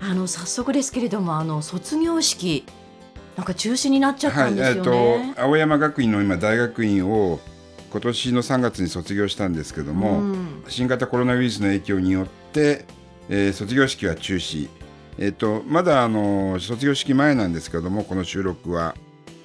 [0.00, 2.64] あの早速ですけれどもあの卒業式
[3.36, 7.40] なんか中止になっちゃったんですよね、はいえっと青山学院の今大学院を
[7.90, 12.84] 今年の3月に卒業したんですけども、うん、新型コロナウイルスの影響によって、
[13.28, 14.68] えー、卒業式は中止。
[15.18, 18.94] えっとまだあの卒業式前なんですけどもこの収録は、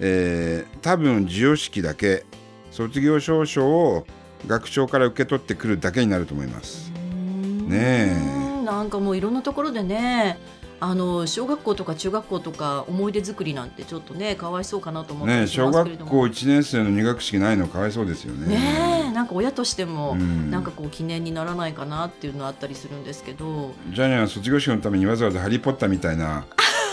[0.00, 2.24] えー、多分授与式だけ
[2.70, 4.06] 卒業証書を
[4.46, 6.90] 学長から受け取ってくるだけになると思います。
[6.90, 8.39] ねえ。
[8.72, 10.38] なんかもういろんなところでね
[10.82, 18.46] あの小学校とか中学校とか思い出作りなんてちょっとねかわいそうかなと思ってね小学校1年生の入学式ないのかわいそうですよね。
[18.48, 23.74] ねなんか親としても、うん、なんかこう記念にならないかなっていうのあったりするんですけど。
[23.90, 26.46] ジャニーは卒業式のためにわざわざ「ハリー・ポッター」みたいな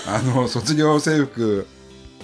[0.07, 1.65] あの卒業制服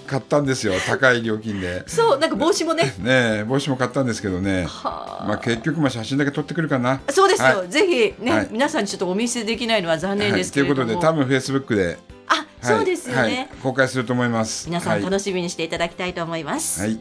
[0.05, 1.83] 買ったんですよ高い料金で。
[1.87, 2.93] そうなんか帽子もね。
[2.99, 4.67] ね帽子も買ったんですけどね。
[4.83, 7.01] まあ結局まあ写真だけ撮ってくるかな。
[7.09, 11.97] そうですよ、はい、ぜひね、はい、皆さんにちょっとお見せできないのは残念ですけれども、はい、ということで多分フェイスブックで。
[12.27, 14.67] あ、そうですよね、公開すると思います。
[14.67, 16.99] 皆さん楽しみにしていただきたいと思います、はい。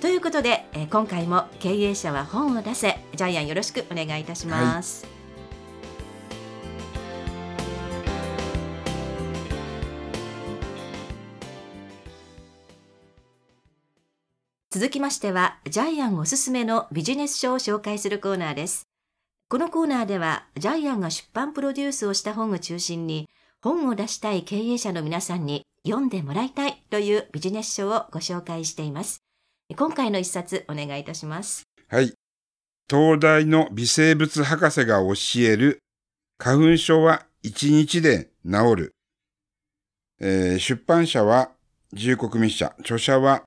[0.00, 2.98] ということで、えー、今回も経営者は本を出せ。
[3.14, 5.06] ジャイアンよろしくお願いいたします、
[14.72, 18.88] 続きましては、ジャイアンおすすめのビジネス書を紹介するコーナーです。
[19.50, 23.28] このコーナーでは、ジャイアンが出版プロデュースをした本を中心に、
[23.60, 29.18] 本を出したい経営者の皆さんに読んでもらいたいというビジネス書をご紹介しています。
[29.76, 31.64] 今回の一冊お願いいたします。
[31.88, 32.14] はい。
[32.88, 35.80] 東大の微生物博士が教える
[36.38, 38.94] 花粉症は一日で治る。
[40.18, 41.50] えー、出版社は
[41.92, 43.42] 自由国民社、著者は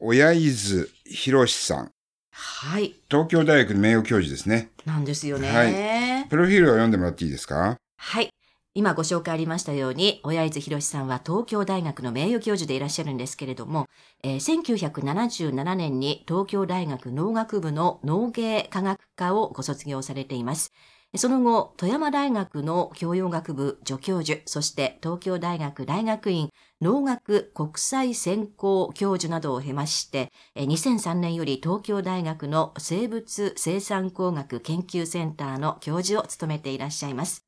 [0.00, 1.92] 親伊豆博さん。
[2.32, 2.94] はい。
[3.10, 4.70] 東京大学の名誉教授ですね。
[4.86, 5.48] なんですよね。
[5.50, 6.28] はい。
[6.28, 7.76] プロフィールを読んでもらっていいですか？
[7.98, 8.30] はい。
[8.72, 13.88] 今ご紹介ありましたように、親伊豆博さんは東京大学の名誉教授でいらっしゃるんですけれども、
[14.22, 20.72] えー、1977年に東京大学農学部の農芸科学科をご卒業されています。
[21.16, 26.50] その後、富山大学の教養学部助教授、そして東京大学大学院
[26.80, 37.44] 農学国際専攻教授などを経まして、2003年より東京大学の生物生産工学研究センターの教授を務めていらっしゃいます。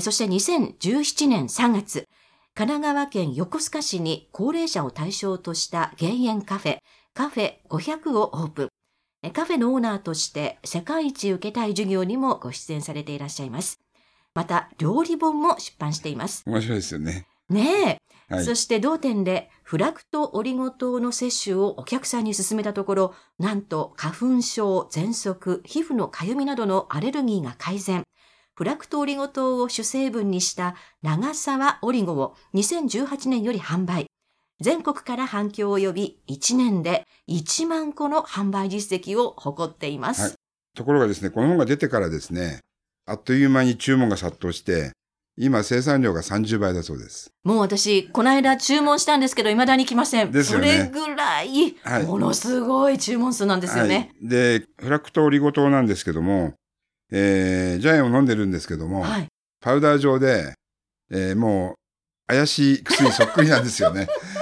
[0.00, 2.08] そして2017年3月、
[2.56, 6.78] 神奈川県横須賀市に高齢者を対象とした減塩カフェ、
[7.14, 8.75] カフェ500をオープン。
[9.30, 13.80] カフェのオーナーとして世界一受けたい授業にもご出演されていらっしゃいます。
[14.34, 16.42] また、料理本も出版しています。
[16.46, 17.26] 面白いですよね。
[17.48, 18.00] ね
[18.30, 18.34] え。
[18.34, 28.02] はい、そして同店でフラクトオリゴ糖の摂取をお客さんに勧めたところ、なんと花粉症、喘息、皮膚のかゆみなどのアレルギーが改善。
[28.54, 34.06] フラクトオリゴ糖を主成分にした長沢オリゴを2018年より販売。
[34.60, 40.32] 全国から反響を呼び、1年で1万個の販売実績を誇っています、はい。
[40.76, 42.60] ところがですね、この本が出てからですね、
[43.06, 44.92] あっという間に注文が殺到して、
[45.38, 47.30] 今生産量が30倍だそうです。
[47.44, 50.32] もう私、この間注文したんですけど、未だに来ません。
[50.32, 50.88] ですよね。
[50.88, 54.12] それぐらい、はい、ものすごい注文数なんですよね。
[54.22, 56.54] はい、で、フラクトオリゴ糖なんですけども、
[57.12, 59.26] えー、ジャイアンを飲んでるんですけども、はい、
[59.60, 60.54] パウダー状で、
[61.10, 61.74] えー、もう
[62.26, 64.08] 怪しい薬そっくりなんですよね。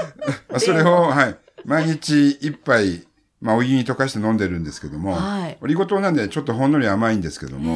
[0.54, 3.04] まあそれを、はい、毎日一杯、
[3.41, 7.75] まあ、お湯に溶かして飲んでるんですけども、はい、オリゴ糖なんでちょっとほんのり甘いんですけども、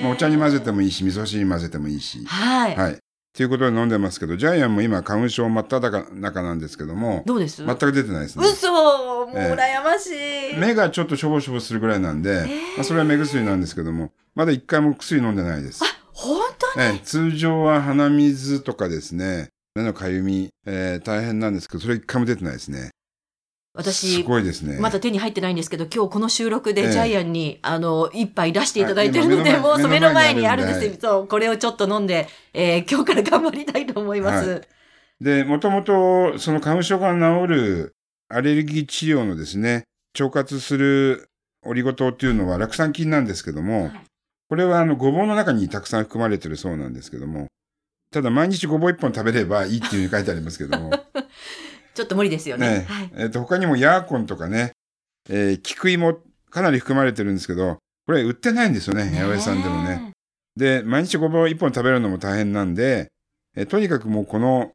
[0.00, 2.76] まあ、お茶に混ぜてもいいし、味噌汁に混ぜてもいいし、はい。
[2.76, 2.98] はい。
[3.34, 7.64] ということで飲んでますけど、ジャイアンも今、花粉症真っ只中なんですけども、どうです？
[7.64, 8.46] 全く出てないですね。
[8.46, 8.70] 嘘！
[8.70, 12.46] もう羨ましい、えー、目がちょっとしょぼしょぼするぐらいなんで、えー、
[12.76, 15.82] まあ、それは目薬なんですけども、まだ一回も薬飲んでないです。
[15.82, 16.42] あ、本
[16.74, 22.90] 当に、えー、通常は鼻水とかですね、目のかゆみ、えー、大変なんですけど、それ一回も出てないですね。
[23.74, 24.78] 私、すごいですね。
[24.78, 30.92] まだ手に入ってないんですけど、今日この収録でジャイアンに、えー、あの、一杯出していただいてるので、もうそ目の前にあるんですよ。
[31.00, 34.50] そう、これをちょっと飲んで、えー、今日から頑張りたいと思います。
[34.50, 37.94] はい、で、もともと、その花粉症が治る
[38.28, 39.84] アレルギー治療のですね、
[40.20, 41.30] 腸活する
[41.64, 44.00] オリゴ糖っていうのは酪酸菌なんですけども、はい、
[44.50, 47.46] これはあの、ごぼうの中にたくさん含まれてるそうなんですけども、
[48.12, 50.90] ただ毎日ごぼう一本食べればいいっていうふうに書いてありますけども。
[51.94, 52.80] ちょっと無理ですよね。
[52.80, 53.12] ねはい。
[53.16, 54.72] えっ、と、他にもヤーコンとかね、
[55.28, 56.20] えー、菊芋
[56.50, 60.12] かなり含まれてるんですけど、これ売ってないんですよね、八百屋さんでもね。
[60.56, 63.08] で、毎日ごぼう一本食べるのも大変なんで、
[63.56, 64.72] えーとにかくもうこの、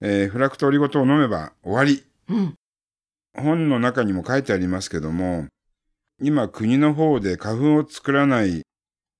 [0.00, 2.04] えーフラクトオリゴ糖を飲めば終わり。
[2.28, 2.54] うん。
[3.36, 5.46] 本の中にも書いてありますけども、
[6.20, 8.62] 今国の方で花粉を作らない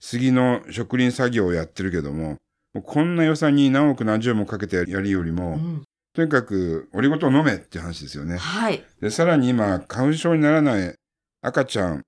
[0.01, 2.37] 杉の植林作業をやってるけども、
[2.75, 5.83] もうこんな予算に何億何十億もかけてやるよりも、うん。
[6.15, 8.37] とにかくオリゴ糖を飲めっていう話ですよね。
[8.37, 8.85] はい。
[9.01, 10.95] で、さらに今、花粉症にならない
[11.43, 12.03] 赤ちゃん、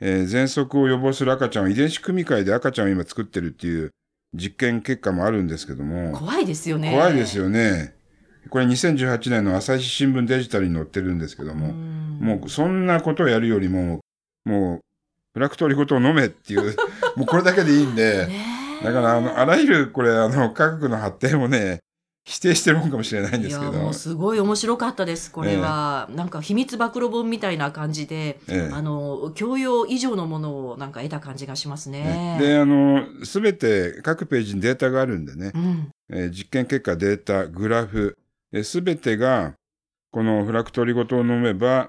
[0.00, 3.90] えー、喘息を予防する赤ちゃんを遺伝子組み換えで赤ちゃんを今作ってるっていう
[4.34, 6.90] 実験結果もあるんですけども、怖いですよね。
[6.90, 7.94] 怖いですよね。
[8.50, 14.00] これ2018年の朝日新聞デジタルに載ってるんですけども、うんもうそんなことをやるよりも、
[14.44, 14.80] もう、
[15.34, 16.74] フラクトオリゴ糖を飲めっていう、
[17.16, 21.80] もうこれだけでいいんで、ねえだからあの、あらゆるこれあの、科学の発展をね、
[22.24, 23.72] 否定してるもんかもしれないんですけど。
[23.72, 28.70] いやもう、すごい面白かったですこれは、なんか秘密暴露本みたいな感じで、ええ。
[28.70, 32.38] あの教養以上のものをなんか得た感じがしますね。
[32.38, 38.18] ねで、あの、すべて各ページにデータがあるんでね、うん、えー実験結果、データ、グラフ、
[38.62, 39.54] すべてが、
[40.10, 41.88] このフラクトオリゴ糖を飲めば、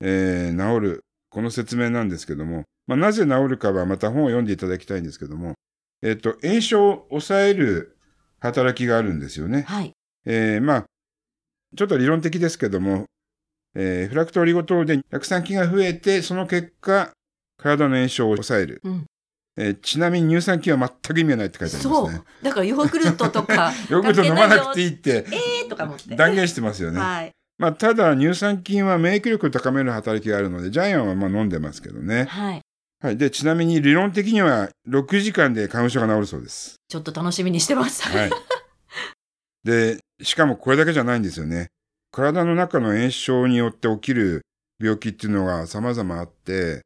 [0.00, 1.04] えー治る。
[1.30, 5.54] この説明なんですけども、まあ、なぜ治るかはまた本を読んでいただきたいんですけども、
[6.02, 7.96] えっ、と、炎症を抑える
[8.40, 9.62] 働きがあるんですよね。
[9.68, 9.92] はい。
[10.26, 10.84] えーまあ、
[11.76, 13.06] ちょっと理論的ですけども、
[13.74, 17.12] えーフラクトオリゴ糖で酪酸菌が増えて、その結果、
[17.56, 18.80] 体の炎症を抑える。
[18.84, 19.06] うん
[19.56, 22.22] えーちなみに乳酸菌は全く意味がないって書いてありまそうすね。。
[22.42, 26.16] だからヨーグルトとか ヨーグルト飲まなくていいってえーとか思って。
[26.16, 26.98] 断言してますよね。
[26.98, 27.32] はい。
[27.58, 32.24] まあ、ただ乳酸菌は免疫力を高める働きがあるので、ジャイアンはまあ飲んでますけどね。
[32.24, 32.60] はい。
[33.02, 33.16] はい。
[33.16, 36.76] で、ちなみに理論的には6時間で花粉症が治るそうです。
[36.88, 38.04] ちょっと楽しみにしてます。
[38.04, 38.30] はい。
[39.64, 41.70] で、しかもこれだけじゃないんですよね。
[42.12, 44.42] 体の中の炎症によって起きる
[44.80, 46.82] 病気っていうのが様々あって、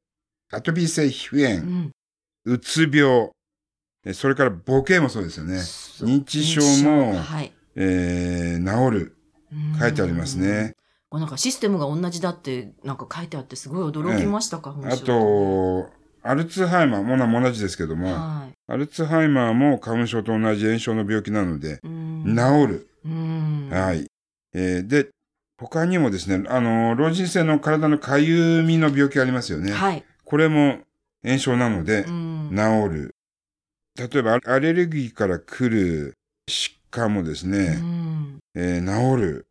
[0.51, 1.93] アトピー性皮膚炎、うん。
[2.47, 3.31] うつ病、
[4.07, 5.57] えそれから母系もそうですよね。
[5.57, 7.53] 認知症もはい。
[7.75, 9.17] えー、治る。
[9.79, 10.75] 書いてありますね。
[11.11, 11.21] うん。
[11.21, 15.91] なんかシステムが同じだってなんか書いてあってすごい驚きましたか、あと、
[16.29, 22.89] アルツハイマー、も同じですけども、はアルツハイマーも花粉症と同じ炎症の病気なので、治る。
[23.05, 23.69] うん。
[23.71, 24.07] はい。
[24.53, 25.09] えーで、
[25.59, 29.73] 他にもですね、あの、老人性の体のかゆみの病気ありますよね。
[29.73, 30.05] はい。
[30.25, 30.79] これも
[31.25, 32.51] 炎症なのでう、ん。
[32.55, 33.15] 治る。
[33.99, 36.15] 例えば、アレルギーから来る
[36.51, 39.47] 疾患もですうね、んえー治る。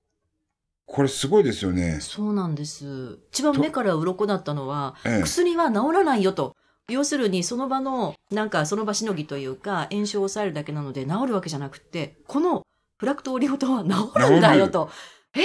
[0.88, 1.98] これすごいですよね。
[2.00, 3.18] そうなんです。
[3.32, 6.56] 一番目から鱗だったのは、ええ薬は治らないよと。
[6.90, 12.64] 要するにその場の、なんかその場しのぎというか、炎症を抑えるだけなので治るわけじゃなくて、この
[12.98, 14.90] フラクトオリゴ糖は治るんだよと。
[15.36, 15.44] えー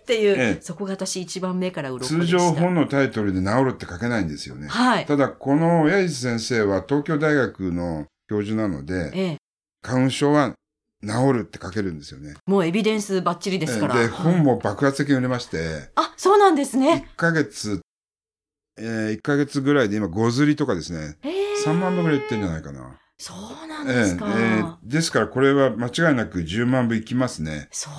[0.00, 2.20] っていう、ええそこが私一番目から鱗でした。
[2.20, 4.68] 通常本のタイトルで治るって書けないんですよね。
[4.68, 5.06] はい。
[5.06, 9.36] ただ、この親石先生は東京大学の教授なので、ええ。
[9.82, 10.54] 花粉症は
[11.02, 12.34] 治るって書けるんですよね。
[12.46, 13.94] もうエビデンスバッチリですから。
[13.94, 17.08] で、はい本も爆発的に売れまして、あ、そうなんですね。
[17.16, 17.80] 1ヶ月、
[18.76, 22.98] えー、1ヶ月ぐらいで今5釣りとかですね、ええ3万部ぐらいいってんじゃないかな。
[23.16, 23.32] そ
[23.64, 24.26] うなんええですか。
[24.28, 27.68] えーですからこれは間違いなく10万部いきますね。
[27.70, 27.90] そ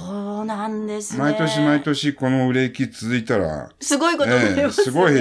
[0.41, 1.19] うなんですね。
[1.19, 4.65] 毎年毎年この売れ行き続いたら、すごいことになりますね。
[4.65, 5.13] ええすごい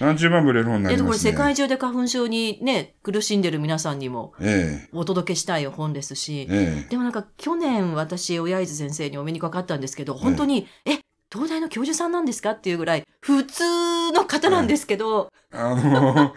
[0.00, 1.32] 何十万部売れる本になりますね。
[1.32, 11.00] 世界中で花粉症にね、苦しんでる皆さんにもえお届けしたい本ですしえ、えでもなんか去年私、親伊豆先生にお目にかかったんですけど、本当に、え、
[11.34, 16.32] 東大の教授さんなんですかっていうぐらい、普通の方なんですけど、えあの、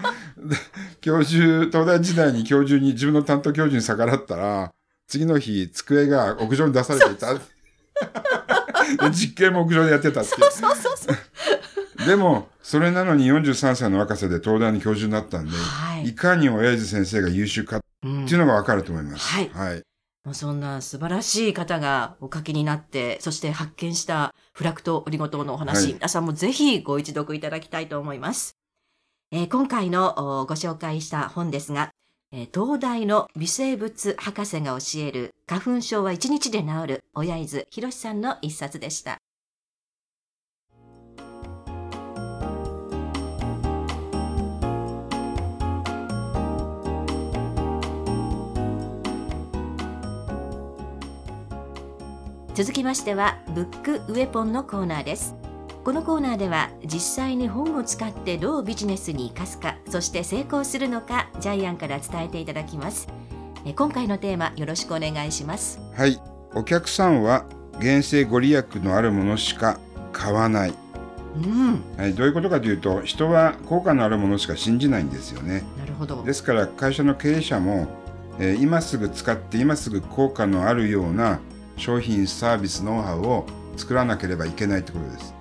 [1.01, 4.73] 教授、東大時代に教授に、自分の担当教授に逆らったら、
[5.07, 7.35] 次の日、机が屋上に出されていた。
[9.09, 10.37] で実験も屋上でやってたっていう。
[10.39, 12.07] そうそうそうそう。
[12.07, 19.27] でも、それなのに43歳の若さで東大の教授になったんで、はいいかに親父先生が優秀かっうんていうのがわかると思います。
[19.27, 19.83] はいはい。
[20.27, 28.57] もうそんな素晴らしい方がお書きになって、そして発見したフラクトオリゴ糖のお話、はい皆さんもぜひご一読いただきたいと思います。
[29.31, 31.91] えー今回のおご紹介した本ですが、
[32.33, 39.19] えー東大の微生物博士が教える花粉症は一日で治る親伊豆博さんの一冊でした。
[52.57, 55.35] 続きましてはブックウェポンのコーナーです。
[55.83, 63.09] このコーナーでは実際に本を使ってどうビジネスに生かすかそして成功するのかジャイアンから伝えていただきます。
[63.75, 65.79] 今回のテーマよろしくお願いします。
[65.95, 66.19] はい。
[66.55, 67.45] お客さんは
[67.79, 69.79] 原生ご利益のあるものしか
[70.11, 70.73] 買わない、
[71.35, 71.83] うん。
[71.95, 75.61] はい、どういうことかというと人は効果のあるものしか信じないんですよね。
[75.77, 76.23] なるほど。
[76.23, 77.85] ですから会社の経営者も、
[78.39, 81.39] えー今すぐ使って今すぐ効果のあるような
[81.77, 83.45] 商品サービスノウハウを
[83.77, 85.33] 作らなければいけないってことです。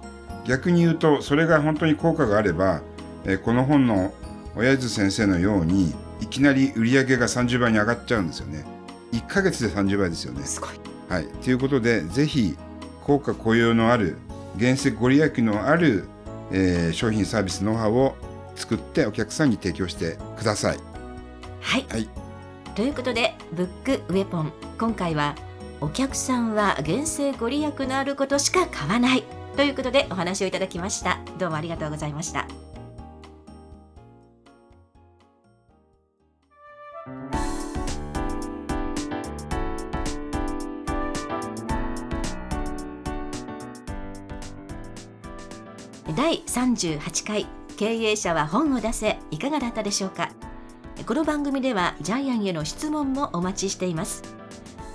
[0.46, 2.82] 逆に言うとそれが本当に効果があれば、
[3.24, 4.12] えーこの本の
[4.54, 8.64] 親津先生のようにいきなり売り上げが30倍に上がっちゃうんですよね。
[9.12, 10.42] 1ヶ月で30倍ですよね。
[10.44, 10.70] すごい。
[11.08, 12.56] はい、ということでぜひ
[13.04, 14.16] 効果雇用のある
[14.58, 16.04] 原石ご利益のある、
[16.52, 18.16] えー商品サービスノウハウを
[18.54, 20.78] 作ってお客さんに提供してください。
[21.60, 22.08] はい、はい、
[22.74, 24.52] ということでブックウェポン。
[24.78, 25.34] 今回は
[25.80, 29.24] お客さんは原生ご利益のあることしか買わない。
[29.56, 31.18] ということでお話をいただきました。
[31.38, 32.46] どうもありがとうございました。
[46.16, 50.30] 第38回経営者は本を出せいかがだったでしょうか。
[51.06, 54.35] この番組ではジャイアンへの質問もお待ちしています。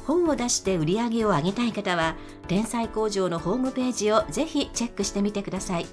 [0.05, 2.15] 本を出して売り上げを上げたい方は
[2.48, 5.88] 天才工場のホームページをぜひチェックしてみてください。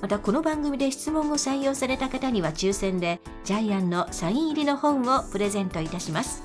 [0.00, 6.42] またこの番組で質問を採用された方には抽選でジャイアンのサイン入りの本をプレゼントいたします。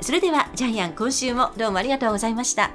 [0.00, 2.70] それではジャイアン今週もどうもありがとうございました。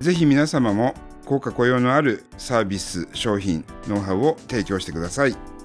[0.00, 5.55] ぜひ皆様も効果雇用のあるサービス商品ノウハウを提供してください。